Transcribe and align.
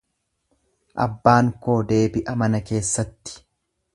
Abbaan 1.05 1.51
koo 1.67 1.77
deebi'a 1.93 2.37
mana 2.45 2.65
keessatti. 2.71 3.39